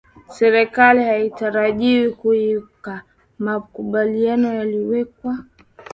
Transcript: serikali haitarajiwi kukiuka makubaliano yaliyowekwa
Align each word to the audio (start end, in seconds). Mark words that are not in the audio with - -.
serikali 0.29 1.03
haitarajiwi 1.03 2.09
kukiuka 2.11 3.01
makubaliano 3.39 4.53
yaliyowekwa 4.53 5.37